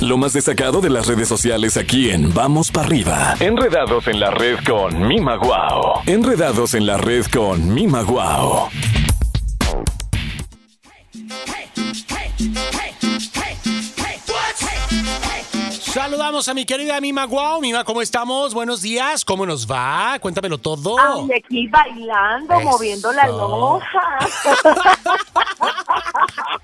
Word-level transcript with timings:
Lo 0.00 0.18
más 0.18 0.32
destacado 0.34 0.80
de 0.80 0.90
las 0.90 1.06
redes 1.06 1.28
sociales 1.28 1.76
aquí 1.76 2.10
en 2.10 2.32
Vamos 2.34 2.70
para 2.70 2.86
arriba. 2.86 3.34
Enredados 3.40 4.06
en 4.08 4.20
la 4.20 4.30
red 4.30 4.58
con 4.66 5.06
Mima 5.06 5.36
Guau. 5.36 6.02
Enredados 6.06 6.74
en 6.74 6.86
la 6.86 6.98
red 6.98 7.24
con 7.26 7.72
Mima 7.72 8.02
Guau. 8.02 8.68
Saludamos 15.70 16.48
a 16.48 16.54
mi 16.54 16.64
querida 16.64 17.00
Mima 17.00 17.24
Guau. 17.24 17.60
Mima, 17.60 17.84
¿cómo 17.84 18.02
estamos? 18.02 18.52
Buenos 18.52 18.82
días. 18.82 19.24
¿Cómo 19.24 19.46
nos 19.46 19.70
va? 19.70 20.18
Cuéntamelo 20.20 20.58
todo. 20.58 20.96
Ay, 20.98 21.28
aquí 21.38 21.68
bailando, 21.68 22.54
Eso. 22.54 22.64
moviendo 22.68 23.12
la 23.12 23.26
lonja. 23.28 24.18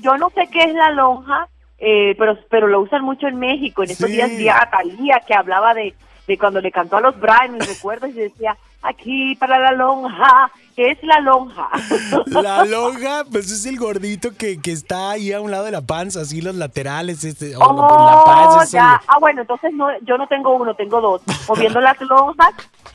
yo 0.00 0.16
no 0.18 0.30
sé 0.30 0.48
qué 0.52 0.64
es 0.64 0.74
la 0.74 0.90
lonja, 0.90 1.48
eh, 1.78 2.14
pero 2.18 2.36
pero 2.50 2.66
lo 2.66 2.80
usan 2.80 3.02
mucho 3.04 3.26
en 3.28 3.38
México. 3.38 3.82
En 3.82 3.90
estos 3.90 4.06
Sí. 4.08 4.14
días 4.16 4.30
vi 4.30 4.48
a 4.48 4.68
Talía 4.70 5.20
que 5.26 5.34
hablaba 5.34 5.74
de, 5.74 5.94
de 6.26 6.38
cuando 6.38 6.60
le 6.60 6.70
cantó 6.72 6.96
a 6.96 7.00
los 7.00 7.18
Brian, 7.18 7.52
me 7.58 7.64
recuerdas, 7.64 8.10
y 8.10 8.14
decía, 8.14 8.56
aquí 8.82 9.34
para 9.36 9.58
la 9.58 9.72
lonja. 9.72 10.50
¿Qué 10.76 10.92
es 10.92 11.02
la 11.02 11.18
lonja? 11.18 11.68
La 12.26 12.64
lonja, 12.76 13.24
pues 13.32 13.50
es 13.50 13.66
el 13.66 13.78
gordito 13.80 14.36
que, 14.36 14.60
que 14.60 14.70
está 14.70 15.10
ahí 15.10 15.32
a 15.32 15.40
un 15.40 15.50
lado 15.50 15.64
de 15.64 15.72
la 15.72 15.80
panza, 15.80 16.20
así 16.20 16.40
los 16.40 16.54
laterales. 16.54 17.24
Este, 17.24 17.56
o 17.56 17.60
Oh, 17.60 18.06
la 18.06 18.24
panza. 18.24 18.64
ya. 18.70 19.00
el- 19.02 19.08
Ah, 19.08 19.18
bueno, 19.18 19.40
entonces 19.40 19.72
no, 19.72 19.88
yo 20.02 20.16
no 20.16 20.28
tengo 20.28 20.54
uno, 20.54 20.74
tengo 20.74 21.00
dos. 21.00 21.22
Moviendo 21.48 21.80
las 21.80 22.00
lonjas, 22.00 22.50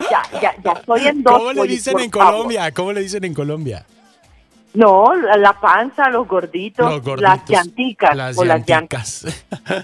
ya, 0.10 0.22
ya, 0.42 0.54
ya 0.64 0.72
estoy 0.72 1.08
en 1.08 1.24
dos. 1.24 1.38
¿Cómo 1.38 1.52
le 1.52 1.64
dicen 1.64 2.00
en. 2.00 2.10
Colombia? 2.10 2.72
¿Cómo 2.74 2.94
le 2.94 3.02
dicen 3.02 3.26
en 3.26 3.34
Colombia? 3.34 3.86
No, 4.74 5.14
la, 5.14 5.38
la 5.38 5.60
panza, 5.60 6.10
los 6.10 6.28
gorditos, 6.28 6.90
Los 6.90 7.04
gorditos, 7.04 7.22
las 7.22 7.46
llanticas 7.48 8.16
las 8.16 8.38
o 8.38 8.44
las 8.44 8.66
llanticas. 8.66 9.26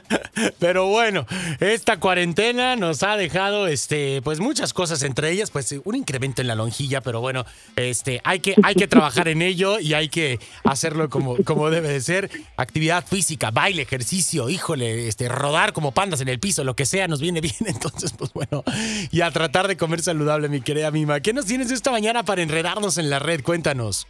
Pero 0.60 0.88
bueno, 0.88 1.26
esta 1.60 2.00
cuarentena 2.00 2.76
nos 2.76 3.04
ha 3.04 3.16
dejado 3.16 3.68
este 3.68 4.22
pues 4.24 4.40
muchas 4.40 4.74
cosas 4.74 5.04
entre 5.04 5.30
ellas 5.32 5.52
pues 5.52 5.76
un 5.84 5.96
incremento 5.96 6.42
en 6.42 6.48
la 6.48 6.56
lonjilla, 6.56 7.02
pero 7.02 7.22
bueno, 7.22 7.46
este 7.76 8.22
hay 8.24 8.40
que 8.40 8.56
hay 8.64 8.76
que 8.76 8.88
trabajar 8.88 9.28
en 9.28 9.42
ello 9.42 9.80
y 9.80 9.94
hay 9.94 10.10
que 10.10 10.40
hacerlo 10.64 11.10
como 11.10 11.38
como 11.44 11.70
debe 11.70 11.90
de 11.90 12.02
ser, 12.02 12.30
actividad 12.58 13.06
física, 13.06 13.52
baile, 13.52 13.84
ejercicio, 13.84 14.50
híjole, 14.50 15.08
este 15.08 15.30
rodar 15.30 15.74
como 15.74 15.92
pandas 15.92 16.22
en 16.22 16.30
el 16.30 16.40
piso, 16.40 16.64
lo 16.64 16.76
que 16.76 16.86
sea 16.86 17.08
nos 17.08 17.22
viene 17.22 17.42
bien, 17.42 17.56
entonces 17.66 18.14
pues 18.18 18.34
bueno, 18.34 18.64
y 19.12 19.22
a 19.22 19.32
tratar 19.32 19.68
de 19.68 19.78
comer 19.78 20.02
saludable, 20.02 20.50
mi 20.50 20.62
querida 20.62 20.92
Mima. 20.92 21.20
¿Qué 21.20 21.34
nos 21.34 21.46
tienes 21.46 21.72
esta 21.72 21.92
mañana 21.92 22.24
para 22.24 22.42
enredarnos 22.42 22.98
en 22.98 23.10
la 23.10 23.20
red? 23.20 23.44
Cuéntanos. 23.44 24.08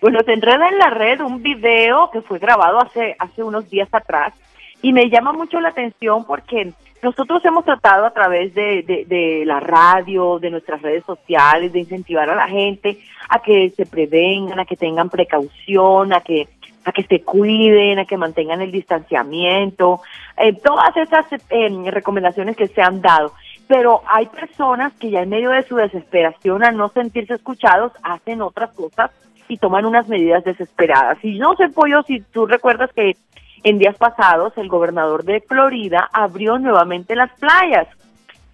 Bueno, 0.00 0.22
te 0.22 0.32
enreda 0.32 0.68
en 0.68 0.78
la 0.78 0.90
red 0.90 1.20
un 1.20 1.42
video 1.42 2.10
que 2.12 2.22
fue 2.22 2.38
grabado 2.38 2.80
hace, 2.80 3.16
hace 3.18 3.42
unos 3.42 3.68
días 3.68 3.88
atrás 3.90 4.32
y 4.80 4.92
me 4.92 5.10
llama 5.10 5.32
mucho 5.32 5.60
la 5.60 5.70
atención 5.70 6.24
porque 6.24 6.72
nosotros 7.02 7.44
hemos 7.44 7.64
tratado 7.64 8.06
a 8.06 8.12
través 8.12 8.54
de, 8.54 9.04
de, 9.08 9.42
la 9.44 9.58
radio, 9.58 10.38
de 10.38 10.50
nuestras 10.50 10.82
redes 10.82 11.04
sociales, 11.04 11.72
de 11.72 11.80
incentivar 11.80 12.30
a 12.30 12.36
la 12.36 12.46
gente 12.48 12.98
a 13.28 13.40
que 13.40 13.70
se 13.70 13.86
prevengan, 13.86 14.60
a 14.60 14.64
que 14.64 14.76
tengan 14.76 15.10
precaución, 15.10 16.12
a 16.12 16.20
que 16.20 16.48
a 16.84 16.92
que 16.92 17.02
se 17.02 17.20
cuiden, 17.20 17.98
a 17.98 18.06
que 18.06 18.16
mantengan 18.16 18.62
el 18.62 18.72
distanciamiento, 18.72 20.00
eh, 20.38 20.54
todas 20.54 20.96
esas 20.96 21.26
eh, 21.50 21.90
recomendaciones 21.90 22.56
que 22.56 22.68
se 22.68 22.80
han 22.80 23.02
dado. 23.02 23.34
Pero 23.66 24.00
hay 24.06 24.24
personas 24.26 24.94
que 24.94 25.10
ya 25.10 25.20
en 25.20 25.28
medio 25.28 25.50
de 25.50 25.64
su 25.64 25.76
desesperación, 25.76 26.64
al 26.64 26.78
no 26.78 26.88
sentirse 26.88 27.34
escuchados, 27.34 27.92
hacen 28.02 28.40
otras 28.40 28.70
cosas 28.72 29.10
y 29.48 29.56
toman 29.56 29.84
unas 29.86 30.08
medidas 30.08 30.44
desesperadas. 30.44 31.18
Y 31.24 31.38
no 31.38 31.54
sé, 31.56 31.68
Pollo, 31.70 32.02
si 32.02 32.20
tú 32.20 32.46
recuerdas 32.46 32.90
que 32.94 33.16
en 33.64 33.78
días 33.78 33.96
pasados 33.96 34.52
el 34.56 34.68
gobernador 34.68 35.24
de 35.24 35.40
Florida 35.40 36.08
abrió 36.12 36.58
nuevamente 36.58 37.16
las 37.16 37.30
playas. 37.38 37.88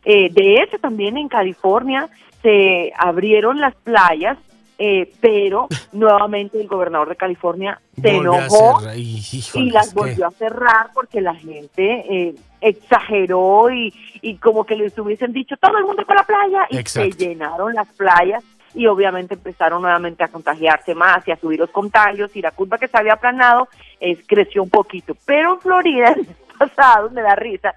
Eh, 0.04 0.30
de 0.32 0.62
hecho, 0.62 0.78
también 0.78 1.16
en 1.16 1.28
California 1.28 2.08
se 2.42 2.92
abrieron 2.96 3.60
las 3.60 3.74
playas, 3.74 4.38
eh, 4.78 5.12
pero 5.20 5.68
nuevamente 5.92 6.60
el 6.60 6.66
gobernador 6.68 7.08
de 7.10 7.16
California 7.16 7.80
se 8.00 8.16
enojó 8.16 8.80
cerrar, 8.80 8.98
y, 8.98 9.70
las 9.70 9.88
qué- 9.92 10.00
volvió 10.00 10.26
a 10.26 10.30
cerrar 10.30 10.88
porque 10.94 11.20
la 11.20 11.34
gente 11.34 12.04
eh, 12.08 12.34
exageró 12.60 13.70
y, 13.70 13.92
y 14.22 14.36
como 14.36 14.64
que 14.64 14.76
les 14.76 14.98
hubiesen 14.98 15.32
dicho 15.32 15.56
todo 15.60 15.78
el 15.78 15.84
mundo 15.84 16.04
para 16.06 16.20
la 16.20 16.26
playa 16.26 16.66
y 16.70 16.78
Exacto. 16.78 17.12
se 17.16 17.24
llenaron 17.28 17.74
las 17.74 17.88
playas 17.94 18.42
y 18.74 18.86
obviamente 18.86 19.34
empezaron 19.34 19.82
nuevamente 19.82 20.24
a 20.24 20.28
contagiarse 20.28 20.94
más 20.94 21.26
y 21.26 21.32
a 21.32 21.36
subir 21.36 21.60
los 21.60 21.70
contagios 21.70 22.34
y 22.36 22.42
la 22.42 22.50
curva 22.50 22.78
que 22.78 22.88
se 22.88 22.98
había 22.98 23.14
aplanado 23.14 23.68
es, 24.00 24.18
creció 24.26 24.62
un 24.62 24.70
poquito. 24.70 25.16
Pero 25.24 25.54
en 25.54 25.60
Florida, 25.60 26.08
el 26.16 26.26
pasado, 26.58 27.10
me 27.10 27.22
da 27.22 27.34
risa, 27.34 27.74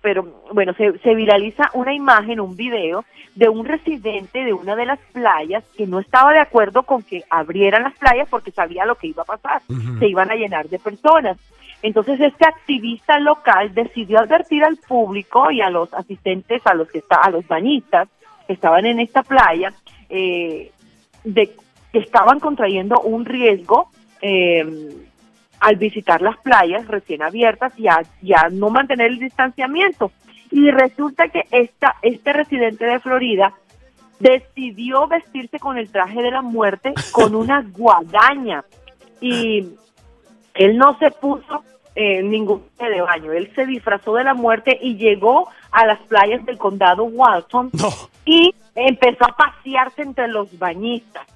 pero 0.00 0.42
bueno, 0.52 0.72
se, 0.74 0.98
se 0.98 1.14
viraliza 1.14 1.70
una 1.74 1.92
imagen, 1.92 2.40
un 2.40 2.56
video 2.56 3.04
de 3.34 3.48
un 3.48 3.64
residente 3.64 4.44
de 4.44 4.52
una 4.52 4.74
de 4.74 4.86
las 4.86 4.98
playas 5.12 5.62
que 5.76 5.86
no 5.86 6.00
estaba 6.00 6.32
de 6.32 6.40
acuerdo 6.40 6.82
con 6.82 7.02
que 7.02 7.24
abrieran 7.30 7.84
las 7.84 7.96
playas 7.96 8.28
porque 8.28 8.50
sabía 8.50 8.84
lo 8.84 8.96
que 8.96 9.08
iba 9.08 9.22
a 9.22 9.26
pasar, 9.26 9.62
se 9.98 10.08
iban 10.08 10.30
a 10.30 10.34
llenar 10.34 10.68
de 10.68 10.78
personas. 10.78 11.36
Entonces 11.82 12.20
este 12.20 12.46
activista 12.46 13.18
local 13.18 13.72
decidió 13.72 14.18
advertir 14.18 14.64
al 14.64 14.76
público 14.76 15.50
y 15.50 15.60
a 15.60 15.70
los 15.70 15.92
asistentes, 15.94 16.66
a 16.66 16.74
los 16.74 16.90
que 16.90 16.98
está, 16.98 17.16
a 17.16 17.30
los 17.30 17.46
bañistas 17.46 18.08
que 18.46 18.52
estaban 18.52 18.84
en 18.84 19.00
esta 19.00 19.22
playa, 19.22 19.72
eh, 20.10 20.72
de 21.24 21.54
que 21.92 21.98
estaban 21.98 22.40
contrayendo 22.40 23.00
un 23.00 23.24
riesgo 23.24 23.90
eh, 24.22 24.64
al 25.60 25.76
visitar 25.76 26.22
las 26.22 26.36
playas 26.38 26.86
recién 26.88 27.22
abiertas 27.22 27.72
y 27.78 27.88
a, 27.88 28.02
y 28.22 28.32
a 28.32 28.48
no 28.50 28.70
mantener 28.70 29.08
el 29.08 29.18
distanciamiento. 29.18 30.10
Y 30.50 30.70
resulta 30.70 31.28
que 31.28 31.44
esta, 31.50 31.96
este 32.02 32.32
residente 32.32 32.84
de 32.84 32.98
Florida 32.98 33.54
decidió 34.18 35.06
vestirse 35.08 35.58
con 35.58 35.78
el 35.78 35.90
traje 35.90 36.22
de 36.22 36.30
la 36.30 36.42
muerte 36.42 36.92
con 37.12 37.34
una 37.34 37.62
guadaña 37.76 38.64
y 39.20 39.68
él 40.54 40.76
no 40.76 40.98
se 40.98 41.10
puso 41.10 41.64
eh, 41.94 42.22
ningún 42.22 42.62
de 42.78 43.00
baño, 43.00 43.32
él 43.32 43.50
se 43.54 43.66
disfrazó 43.66 44.14
de 44.14 44.24
la 44.24 44.34
muerte 44.34 44.78
y 44.80 44.96
llegó 44.96 45.48
a 45.70 45.86
las 45.86 45.98
playas 46.00 46.44
del 46.46 46.58
condado 46.58 47.04
Walton 47.04 47.70
No. 47.72 47.88
y 48.24 48.54
empezó 48.74 49.24
a 49.24 49.36
pasearse 49.36 50.02
entre 50.02 50.28
los 50.28 50.58
bañistas. 50.58 51.26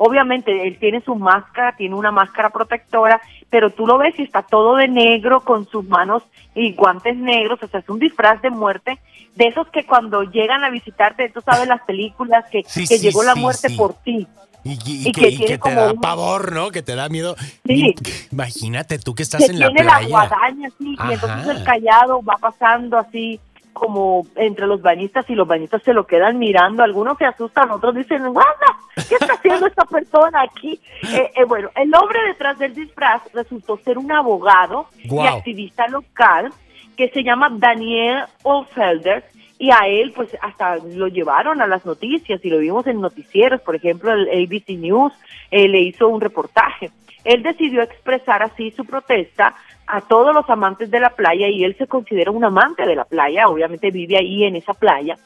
Obviamente 0.00 0.66
él 0.66 0.78
tiene 0.78 1.00
su 1.00 1.16
máscara, 1.16 1.74
tiene 1.76 1.96
una 1.96 2.12
máscara 2.12 2.50
protectora, 2.50 3.20
pero 3.50 3.70
tú 3.70 3.84
lo 3.86 3.98
ves 3.98 4.16
y 4.18 4.22
está 4.22 4.42
todo 4.42 4.76
de 4.76 4.86
negro 4.86 5.40
con 5.40 5.66
sus 5.68 5.84
manos 5.88 6.22
y 6.54 6.72
guantes 6.74 7.16
negros, 7.16 7.60
o 7.62 7.66
sea, 7.66 7.80
es 7.80 7.88
un 7.88 7.98
disfraz 7.98 8.40
de 8.42 8.50
muerte, 8.50 8.98
de 9.34 9.46
esos 9.46 9.66
que 9.68 9.84
cuando 9.84 10.22
llegan 10.22 10.62
a 10.62 10.70
visitarte, 10.70 11.28
tú 11.30 11.40
sabes 11.40 11.66
las 11.66 11.82
películas 11.82 12.44
que, 12.50 12.62
Sí, 12.66 12.86
que 12.86 12.98
sí, 12.98 13.06
llegó 13.06 13.24
la 13.24 13.34
sí, 13.34 13.40
muerte 13.40 13.68
sí. 13.70 13.76
por 13.76 13.94
ti. 13.94 14.26
Y, 14.64 14.72
y- 14.84 15.08
y 15.08 15.12
que, 15.12 15.20
que 15.20 15.28
y 15.28 15.36
tiene 15.36 15.46
que 15.46 15.52
te 15.54 15.58
como 15.58 15.80
da 15.80 15.92
un- 15.92 16.00
pavor, 16.00 16.52
¿no? 16.52 16.70
Que 16.70 16.82
te 16.82 16.94
da 16.94 17.08
miedo. 17.08 17.34
Sí. 17.64 17.94
Imagínate 18.32 18.98
tú 18.98 19.14
que 19.14 19.22
estás 19.22 19.44
que 19.46 19.52
en 19.52 19.58
la 19.60 19.66
tiene 19.68 19.84
la, 19.84 19.92
playa. 19.98 20.08
guadaña 20.08 20.68
así, 20.68 20.96
y 21.08 21.12
entonces 21.12 21.56
el 21.56 21.64
callado 21.64 22.22
va 22.22 22.36
pasando 22.36 22.98
así 22.98 23.40
como 23.78 24.26
entre 24.36 24.66
los 24.66 24.82
bañistas 24.82 25.28
y 25.30 25.34
los 25.34 25.46
bañistas 25.46 25.82
se 25.82 25.92
lo 25.92 26.06
quedan 26.06 26.38
mirando, 26.38 26.82
algunos 26.82 27.16
se 27.18 27.24
asustan, 27.24 27.70
otros 27.70 27.94
dicen, 27.94 28.26
guarda, 28.32 28.76
¿qué 29.08 29.14
está 29.14 29.34
haciendo 29.34 29.66
esta 29.66 29.84
persona 29.84 30.42
aquí? 30.42 30.80
Eh, 31.02 31.30
eh, 31.36 31.44
bueno, 31.44 31.70
el 31.74 31.94
hombre 31.94 32.18
detrás 32.26 32.58
del 32.58 32.74
disfraz 32.74 33.22
resultó 33.32 33.78
ser 33.78 33.98
un 33.98 34.12
abogado 34.12 34.88
y 35.02 35.18
activista 35.20 35.86
local 35.88 36.52
que 36.96 37.08
se 37.10 37.22
llama 37.22 37.48
Daniel 37.50 38.24
Olfelder 38.42 39.24
y 39.58 39.70
a 39.70 39.86
él 39.86 40.12
pues 40.14 40.36
hasta 40.40 40.76
lo 40.76 41.08
llevaron 41.08 41.60
a 41.60 41.66
las 41.66 41.84
noticias 41.84 42.44
y 42.44 42.50
lo 42.50 42.58
vimos 42.58 42.86
en 42.86 43.00
noticieros, 43.00 43.60
por 43.60 43.76
ejemplo 43.76 44.12
el 44.12 44.28
ABC 44.28 44.70
News 44.70 45.12
eh, 45.50 45.68
le 45.68 45.80
hizo 45.80 46.08
un 46.08 46.20
reportaje. 46.20 46.90
Él 47.28 47.42
decidió 47.42 47.82
expresar 47.82 48.42
así 48.42 48.70
su 48.70 48.84
protesta 48.84 49.54
a 49.86 50.00
todos 50.00 50.34
los 50.34 50.48
amantes 50.48 50.90
de 50.90 50.98
la 50.98 51.10
playa 51.10 51.48
y 51.48 51.62
él 51.62 51.76
se 51.76 51.86
considera 51.86 52.30
un 52.30 52.44
amante 52.44 52.86
de 52.86 52.96
la 52.96 53.04
playa, 53.04 53.48
obviamente 53.48 53.90
vive 53.90 54.16
ahí 54.16 54.44
en 54.44 54.56
esa 54.56 54.72
playa 54.72 55.16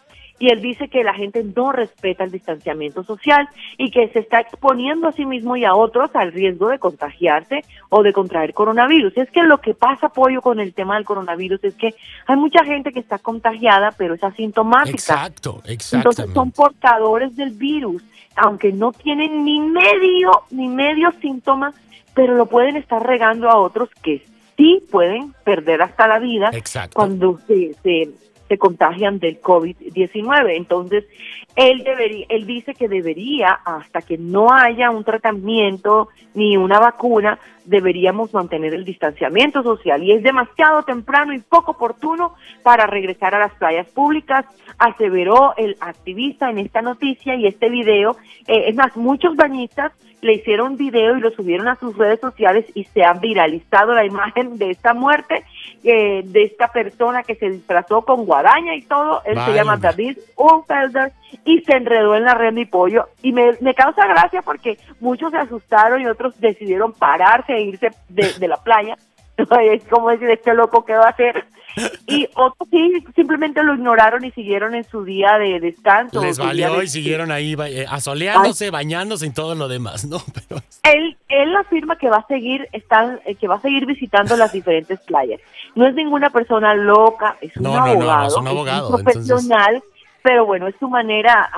y 0.43 0.49
él 0.49 0.61
dice 0.61 0.89
que 0.89 1.05
la 1.05 1.15
gente 1.15 1.45
no 1.45 1.71
respeta 1.71 2.25
el 2.25 2.33
distanciamiento 2.33 3.05
social 3.05 3.49
y 3.79 3.93
que 3.93 4.09
se 4.09 4.19
está 4.19 4.41
exponiendo 4.41 5.07
a 5.07 5.13
sí 5.13 5.25
mismo 5.25 5.57
y 5.57 5.65
a 5.65 5.77
otros 5.77 6.11
al 6.15 6.33
riesgo 6.33 6.69
de 6.69 6.81
contagiarse 6.81 7.65
o 7.91 8.03
de 8.03 8.13
contraer 8.13 8.53
coronavirus. 8.53 9.17
Es 9.19 9.31
que 9.31 9.45
lo 9.45 9.59
que 9.59 9.75
pasa, 9.75 10.09
Pollo, 10.09 10.43
con 10.43 10.59
el 10.59 10.75
tema 10.75 10.97
del 10.97 11.05
coronavirus 11.05 11.63
es 11.63 11.77
que 11.77 11.95
hay 12.27 12.37
mucha 12.37 12.65
gente 12.65 12.93
que 12.93 12.99
está 12.99 13.19
contagiada, 13.19 13.93
pero 13.97 14.15
es 14.15 14.25
asintomática. 14.25 14.91
Exacto, 14.91 15.63
Entonces 15.65 15.75
exactamente. 16.01 16.35
son 16.35 16.51
portadores 16.51 17.37
del 17.37 17.51
virus, 17.51 18.03
aunque 18.37 18.73
no 18.73 18.93
tienen 18.93 19.45
ni 19.45 19.61
medio, 19.61 20.43
ni 20.51 20.69
medio 20.69 21.13
síntomas, 21.21 21.75
pero 22.15 22.35
lo 22.35 22.47
pueden 22.47 22.77
estar 22.77 23.05
regando 23.05 23.49
a 23.49 23.57
otros 23.57 23.89
que 24.03 24.25
sí 24.57 24.83
pueden 24.91 25.33
perder 25.45 25.83
hasta 25.83 26.07
la 26.07 26.19
vida 26.19 26.51
Exacto. 26.53 26.95
cuando 26.95 27.39
se, 27.47 27.75
se, 27.83 28.11
se 28.53 28.59
contagian 28.59 29.19
del 29.19 29.41
COVID-19. 29.41 30.57
Entonces, 30.57 31.07
él, 31.57 31.83
debería, 31.85 32.27
él 32.29 32.45
dice 32.47 32.75
que 32.75 32.87
debería, 32.87 33.51
hasta 33.65 34.03
que 34.03 34.19
no 34.19 34.53
haya 34.53 34.91
un 34.91 35.05
tratamiento 35.05 36.11
ni 36.35 36.59
una 36.59 36.79
vacuna, 36.79 37.39
deberíamos 37.65 38.35
mantener 38.35 38.75
el 38.75 38.85
distanciamiento 38.85 39.63
social. 39.63 40.03
Y 40.03 40.13
es 40.13 40.23
demasiado 40.23 40.83
temprano 40.83 41.33
y 41.33 41.39
poco 41.39 41.71
oportuno 41.71 42.35
para 42.63 42.87
regresar 42.87 43.35
a 43.35 43.39
las 43.39 43.55
playas 43.55 43.89
públicas, 43.89 44.45
aseveró 44.77 45.55
el 45.57 45.75
activista 45.81 46.51
en 46.51 46.59
esta 46.59 46.83
noticia 46.83 47.35
y 47.35 47.47
este 47.47 47.71
video. 47.71 48.19
Eh, 48.49 48.65
es 48.69 48.77
más, 48.77 48.95
muchos 48.99 49.35
bañistas 49.35 49.93
le 50.23 50.35
hicieron 50.35 50.77
video 50.77 51.17
y 51.17 51.21
lo 51.21 51.31
subieron 51.33 51.67
a 51.69 51.75
sus 51.75 51.99
redes 51.99 52.21
sociales 52.21 52.65
y 52.75 52.85
se 52.85 53.03
han 53.03 53.21
viralizado 53.21 53.93
la 53.93 54.07
imagen 54.07 54.57
de 54.57 54.71
esta 54.71 54.95
muerte, 54.95 55.45
eh, 55.83 56.23
de 56.25 56.45
esta 56.45 56.69
persona 56.69 57.25
que 57.25 57.35
se 57.35 57.51
disfrazó 57.51 58.03
con 58.03 58.25
guadaña 58.25 58.75
y 58.77 58.83
todo. 58.83 59.21
Él 59.25 59.37
se 59.45 59.53
llama 59.53 59.77
David 59.77 60.19
Ulfelder 60.37 61.13
y 61.45 61.61
se 61.63 61.77
enredó 61.77 62.15
en 62.15 62.23
la 62.23 62.35
red 62.35 62.53
mi 62.53 62.67
pollo. 62.67 63.09
Y 63.21 63.33
me, 63.33 63.57
me 63.61 63.75
causa 63.75 64.07
gracia 64.07 64.43
porque 64.43 64.79
muchos 65.01 65.33
se 65.33 65.39
asustaron 65.39 66.01
y 66.01 66.07
otros 66.07 66.41
decidieron 66.41 66.93
pararse 66.93 67.55
e 67.55 67.63
irse 67.63 67.91
de, 68.09 68.33
de 68.39 68.49
la 68.49 68.59
playa. 68.59 68.97
Es 69.61 69.85
como 69.85 70.11
decir, 70.11 70.31
este 70.31 70.55
loco, 70.55 70.85
¿qué 70.85 70.95
va 70.95 71.07
a 71.07 71.11
hacer? 71.11 71.45
Y 72.07 72.29
otros 72.35 72.69
sí, 72.71 73.05
simplemente 73.15 73.63
lo 73.63 73.75
ignoraron 73.75 74.25
y 74.25 74.31
siguieron 74.33 74.75
en 74.75 74.85
su 74.85 75.05
día 75.05 75.39
de 75.39 75.61
descanso. 75.61 76.23
Les 76.23 76.39
valió 76.39 76.83
y 76.83 76.89
siguieron 76.89 77.31
ahí 77.31 77.57
eh, 77.67 77.87
asoleándose, 77.89 78.71
bañándose 78.71 79.27
y 79.27 79.31
todo 79.31 79.55
lo 79.55 79.69
demás, 79.69 80.05
¿no? 80.05 80.19
Él, 80.83 81.17
él 81.29 81.57
afirma 81.57 81.97
que 81.97 82.11
va 82.11 82.19
a 82.19 82.27
seguir 82.27 82.69
están, 82.73 83.21
eh, 83.25 83.37
que 83.37 83.47
va 83.47 83.55
a 83.55 83.61
seguir 83.61 83.87
visitando 83.87 84.37
las 84.37 84.53
diferentes 84.53 84.99
playas. 85.01 85.41
No 85.77 85.87
es 85.87 85.95
ninguna 85.95 86.31
persona 86.31 86.75
loca, 86.75 87.37
es 87.41 87.57
un, 87.57 87.67
abogado, 87.69 88.27
es 88.27 88.37
un 88.37 88.49
abogado, 88.49 88.91
profesional, 88.91 89.83
pero 90.23 90.45
bueno, 90.45 90.67
es 90.67 90.75
su 90.81 90.89
manera, 90.89 91.51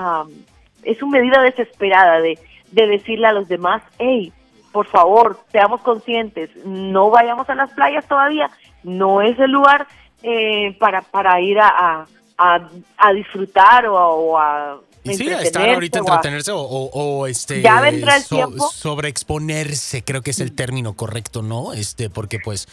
es 0.83 0.99
su 0.99 1.07
medida 1.09 1.43
desesperada 1.43 2.21
de, 2.21 2.39
de 2.71 2.87
decirle 2.87 3.27
a 3.27 3.33
los 3.33 3.49
demás, 3.49 3.83
hey, 3.99 4.33
por 4.75 4.89
favor, 4.89 5.39
seamos 5.53 5.83
conscientes, 5.83 6.51
no 6.65 7.09
vayamos 7.09 7.49
a 7.49 7.55
las 7.55 7.73
playas 7.75 8.05
todavía, 8.09 8.51
no 8.83 9.23
es 9.23 9.39
el 9.39 9.53
lugar 9.53 9.87
eh, 10.21 10.77
para, 10.81 11.01
para 11.01 11.41
ir 11.41 11.61
a, 11.61 12.05
a, 12.37 12.69
a 12.99 13.13
disfrutar 13.13 13.87
o, 13.87 14.37
a 14.37 14.81
y 15.05 15.15
sí, 15.17 15.29
estar 15.29 15.69
ahorita 15.69 15.99
entretenerse 15.99 16.51
o, 16.51 16.61
o, 16.61 17.27
este 17.27 17.61
ya 17.61 17.81
vendrá 17.81 18.17
el 18.17 18.25
tiempo. 18.25 18.71
sobreexponerse, 18.75 20.03
creo 20.03 20.23
que 20.23 20.31
es 20.31 20.41
el 20.41 20.53
término 20.53 20.95
correcto, 20.95 21.43
¿no? 21.43 21.75
Este, 21.75 22.09
porque 22.09 22.39
pues 22.39 22.69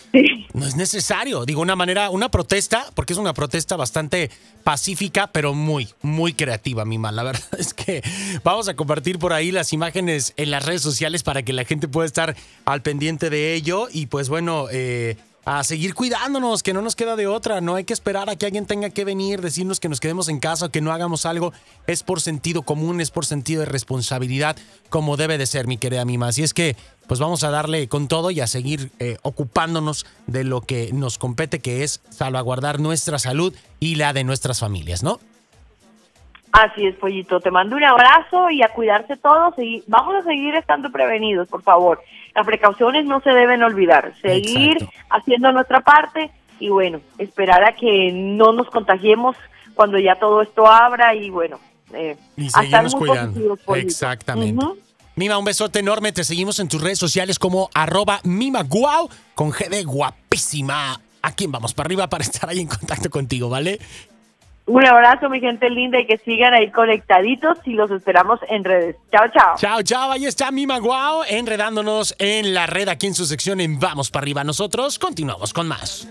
no 0.53 0.65
es 0.65 0.75
necesario. 0.75 1.45
Digo, 1.45 1.61
una 1.61 1.75
manera, 1.75 2.09
una 2.09 2.31
protesta, 2.31 2.85
porque 2.95 3.13
es 3.13 3.19
una 3.19 3.33
protesta 3.33 3.75
bastante 3.75 4.31
pacífica, 4.63 5.27
pero 5.27 5.53
muy, 5.53 5.89
muy 6.01 6.33
creativa, 6.33 6.85
Mima. 6.85 7.11
La 7.11 7.23
verdad 7.23 7.59
es 7.59 7.73
que 7.73 8.01
vamos 8.43 8.69
a 8.69 8.75
compartir 8.75 9.19
por 9.19 9.33
ahí 9.33 9.51
las 9.51 9.73
imágenes 9.73 10.33
en 10.37 10.51
las 10.51 10.65
redes 10.65 10.81
sociales 10.81 11.23
para 11.23 11.43
que 11.43 11.53
la 11.53 11.65
gente 11.65 11.87
pueda 11.87 12.05
estar 12.05 12.35
al 12.65 12.81
pendiente 12.81 13.29
de 13.29 13.53
ello. 13.53 13.87
Y 13.91 14.05
pues 14.05 14.29
bueno, 14.29 14.67
eh 14.71 15.17
a 15.45 15.63
seguir 15.63 15.95
cuidándonos, 15.95 16.63
que 16.63 16.73
no 16.73 16.81
nos 16.81 16.95
queda 16.95 17.15
de 17.15 17.27
otra. 17.27 17.61
No 17.61 17.75
hay 17.75 17.83
que 17.83 17.93
esperar 17.93 18.29
a 18.29 18.35
que 18.35 18.45
alguien 18.45 18.65
tenga 18.65 18.89
que 18.89 19.05
venir, 19.05 19.41
decirnos 19.41 19.79
que 19.79 19.89
nos 19.89 19.99
quedemos 19.99 20.29
en 20.29 20.39
casa 20.39 20.67
o 20.67 20.69
que 20.69 20.81
no 20.81 20.91
hagamos 20.91 21.25
algo. 21.25 21.53
Es 21.87 22.03
por 22.03 22.21
sentido 22.21 22.61
común, 22.61 23.01
es 23.01 23.11
por 23.11 23.25
sentido 23.25 23.61
de 23.61 23.65
responsabilidad, 23.65 24.55
como 24.89 25.17
debe 25.17 25.37
de 25.37 25.45
ser, 25.45 25.67
mi 25.67 25.77
querida 25.77 26.05
Mima. 26.05 26.27
Así 26.27 26.43
es 26.43 26.53
que, 26.53 26.75
pues 27.07 27.19
vamos 27.19 27.43
a 27.43 27.49
darle 27.49 27.87
con 27.87 28.07
todo 28.07 28.31
y 28.31 28.39
a 28.39 28.47
seguir 28.47 28.91
eh, 28.99 29.17
ocupándonos 29.23 30.05
de 30.27 30.43
lo 30.43 30.61
que 30.61 30.93
nos 30.93 31.17
compete, 31.17 31.59
que 31.59 31.83
es 31.83 32.01
salvaguardar 32.09 32.79
nuestra 32.79 33.19
salud 33.19 33.53
y 33.79 33.95
la 33.95 34.13
de 34.13 34.23
nuestras 34.23 34.59
familias, 34.59 35.01
¿no? 35.03 35.19
Así 36.51 36.85
es, 36.85 36.95
Pollito. 36.95 37.39
Te 37.39 37.51
mando 37.51 37.75
un 37.75 37.83
abrazo 37.83 38.49
y 38.49 38.61
a 38.61 38.69
cuidarse 38.69 39.15
todos. 39.17 39.53
Y 39.57 39.83
vamos 39.87 40.15
a 40.15 40.23
seguir 40.23 40.55
estando 40.55 40.91
prevenidos, 40.91 41.47
por 41.47 41.63
favor. 41.63 42.01
Las 42.35 42.45
precauciones 42.45 43.05
no 43.05 43.21
se 43.21 43.31
deben 43.31 43.63
olvidar. 43.63 44.13
Seguir 44.21 44.77
haciendo 45.09 45.51
nuestra 45.51 45.81
parte 45.81 46.31
y, 46.59 46.69
bueno, 46.69 46.99
esperar 47.17 47.63
a 47.63 47.75
que 47.75 48.11
no 48.11 48.51
nos 48.53 48.69
contagiemos 48.69 49.35
cuando 49.73 49.97
ya 49.97 50.15
todo 50.19 50.41
esto 50.41 50.67
abra 50.67 51.15
y, 51.15 51.29
bueno, 51.29 51.59
eh, 51.93 52.17
y 52.35 52.49
seguimos 52.49 52.95
cuidando. 52.95 53.57
Exactamente. 53.75 54.65
Mima, 55.15 55.37
un 55.37 55.45
besote 55.45 55.79
enorme. 55.79 56.11
Te 56.11 56.23
seguimos 56.23 56.59
en 56.59 56.67
tus 56.67 56.81
redes 56.81 56.99
sociales 56.99 57.37
como 57.37 57.69
arroba 57.73 58.19
mimaguau 58.23 59.09
con 59.35 59.51
GD 59.51 59.85
guapísima. 59.85 60.99
¿A 61.23 61.31
quién 61.33 61.51
vamos 61.51 61.73
para 61.73 61.87
arriba 61.87 62.07
para 62.07 62.23
estar 62.23 62.49
ahí 62.49 62.59
en 62.59 62.67
contacto 62.67 63.09
contigo, 63.09 63.47
vale? 63.49 63.79
Un 64.71 64.85
abrazo, 64.85 65.29
mi 65.29 65.41
gente 65.41 65.69
linda, 65.69 65.99
y 65.99 66.07
que 66.07 66.17
sigan 66.17 66.53
ahí 66.53 66.71
conectaditos 66.71 67.57
y 67.65 67.73
los 67.73 67.91
esperamos 67.91 68.39
en 68.47 68.63
redes. 68.63 68.95
Chao, 69.11 69.27
chao. 69.27 69.55
Chao, 69.57 69.81
chao. 69.83 70.11
Ahí 70.11 70.25
está 70.25 70.49
Mima 70.49 70.79
Guau 70.79 71.23
enredándonos 71.27 72.15
en 72.19 72.53
la 72.53 72.67
red 72.67 72.87
aquí 72.87 73.07
en 73.07 73.13
su 73.13 73.25
sección 73.25 73.59
en 73.59 73.81
Vamos 73.81 74.11
para 74.11 74.23
arriba. 74.23 74.45
Nosotros 74.45 74.97
continuamos 74.97 75.51
con 75.51 75.67
más. 75.67 76.07